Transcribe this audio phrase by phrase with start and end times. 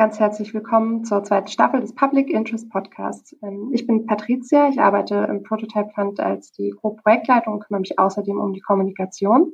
[0.00, 3.36] ganz herzlich willkommen zur zweiten Staffel des Public Interest Podcasts.
[3.42, 7.98] Ähm, ich bin Patricia, ich arbeite im Prototype Fund als die Pro-Projektleitung und kümmere mich
[7.98, 9.52] außerdem um die Kommunikation.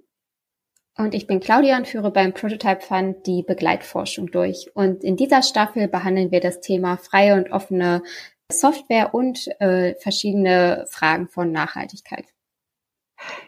[0.96, 4.70] Und ich bin Claudia und führe beim Prototype Fund die Begleitforschung durch.
[4.74, 8.04] Und in dieser Staffel behandeln wir das Thema freie und offene
[8.52, 12.26] Software und äh, verschiedene Fragen von Nachhaltigkeit.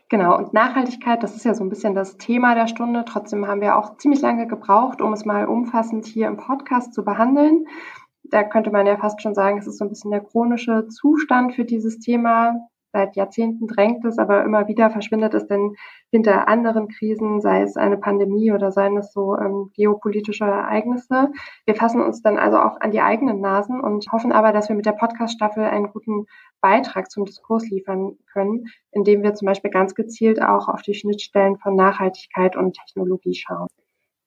[0.09, 3.05] Genau, und Nachhaltigkeit, das ist ja so ein bisschen das Thema der Stunde.
[3.05, 7.05] Trotzdem haben wir auch ziemlich lange gebraucht, um es mal umfassend hier im Podcast zu
[7.05, 7.67] behandeln.
[8.25, 11.55] Da könnte man ja fast schon sagen, es ist so ein bisschen der chronische Zustand
[11.55, 15.75] für dieses Thema seit Jahrzehnten drängt es, aber immer wieder verschwindet es denn
[16.11, 21.31] hinter anderen Krisen, sei es eine Pandemie oder seien es so ähm, geopolitische Ereignisse.
[21.67, 24.77] Wir fassen uns dann also auch an die eigenen Nasen und hoffen aber, dass wir
[24.77, 26.27] mit der Podcast-Staffel einen guten
[26.61, 31.59] Beitrag zum Diskurs liefern können, indem wir zum Beispiel ganz gezielt auch auf die Schnittstellen
[31.59, 33.69] von Nachhaltigkeit und Technologie schauen.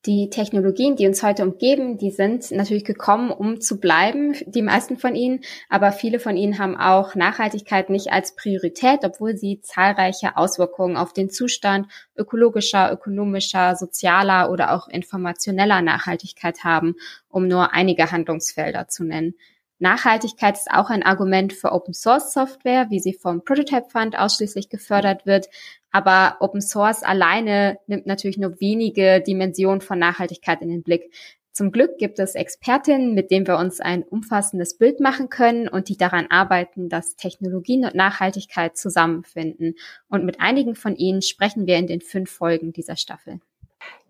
[0.08, 4.98] Die Technologien, die uns heute umgeben, die sind natürlich gekommen, um zu bleiben, die meisten
[4.98, 10.38] von ihnen, aber viele von ihnen haben auch Nachhaltigkeit nicht als Priorität, obwohl sie zahlreiche
[10.38, 11.86] Auswirkungen auf den Zustand
[12.18, 16.96] ökologischer, ökonomischer, sozialer oder auch informationeller Nachhaltigkeit haben,
[17.30, 19.36] um nur einige Handlungsfelder zu nennen.
[19.82, 24.70] Nachhaltigkeit ist auch ein Argument für Open Source Software, wie sie vom Prototype Fund ausschließlich
[24.70, 25.50] gefördert wird,
[25.92, 31.12] aber Open Source alleine nimmt natürlich nur wenige Dimensionen von Nachhaltigkeit in den Blick.
[31.52, 35.90] Zum Glück gibt es Expertinnen, mit denen wir uns ein umfassendes Bild machen können und
[35.90, 39.76] die daran arbeiten, dass Technologien und Nachhaltigkeit zusammenfinden.
[40.08, 43.42] Und mit einigen von ihnen sprechen wir in den fünf Folgen dieser Staffel.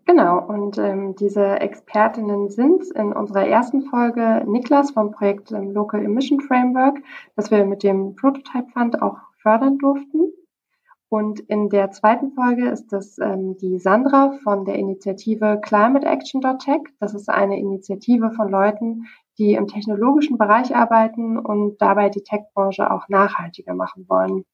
[0.04, 6.04] Genau, und ähm, diese Expertinnen sind in unserer ersten Folge Niklas vom Projekt ähm, Local
[6.04, 6.98] Emission Framework,
[7.36, 10.32] das wir mit dem Prototype Fund auch fördern durften.
[11.08, 16.80] Und in der zweiten Folge ist das ähm, die Sandra von der Initiative ClimateAction.tech.
[16.98, 19.04] Das ist eine Initiative von Leuten,
[19.38, 24.44] die im technologischen Bereich arbeiten und dabei die Tech-Branche auch nachhaltiger machen wollen.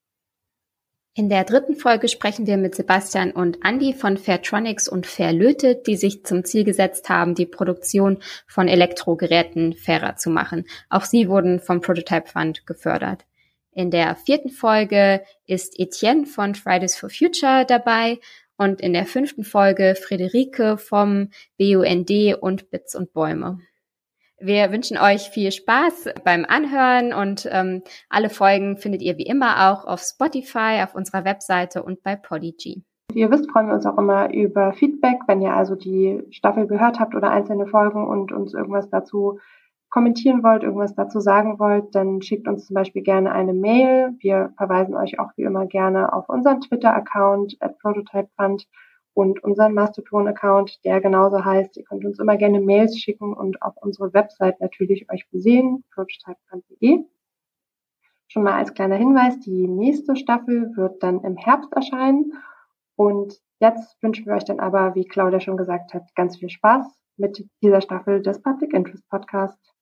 [1.19, 5.97] In der dritten Folge sprechen wir mit Sebastian und Andy von Fairtronics und Fairlötet, die
[5.97, 10.65] sich zum Ziel gesetzt haben, die Produktion von Elektrogeräten fairer zu machen.
[10.89, 13.25] Auch sie wurden vom Prototype Fund gefördert.
[13.73, 18.21] In der vierten Folge ist Etienne von Fridays for Future dabei
[18.57, 23.59] und in der fünften Folge Friederike vom BUND und Bits und Bäume.
[24.41, 29.73] Wir wünschen euch viel Spaß beim Anhören und ähm, alle Folgen findet ihr wie immer
[29.73, 32.85] auch auf Spotify, auf unserer Webseite und bei Podigy.
[33.13, 36.69] Wie ihr wisst, freuen wir uns auch immer über Feedback, wenn ihr also die Staffel
[36.69, 39.41] gehört habt oder einzelne Folgen und uns irgendwas dazu
[39.91, 44.11] kommentieren wollt, irgendwas dazu sagen wollt, dann schickt uns zum Beispiel gerne eine Mail.
[44.21, 48.67] Wir verweisen euch auch wie immer gerne auf unseren Twitter-Account at prototypefund
[49.19, 51.77] und unseren Mastodon-Account, der genauso heißt.
[51.77, 57.05] Ihr könnt uns immer gerne Mails schicken und auf unsere Website natürlich euch besehen, prototypefund.de.
[58.29, 62.33] Schon mal als kleiner Hinweis, die nächste Staffel wird dann im Herbst erscheinen.
[62.95, 66.87] Und jetzt wünschen wir euch dann aber, wie Claudia schon gesagt hat, ganz viel Spaß
[67.17, 69.75] mit dieser Staffel des Public Interest Podcasts.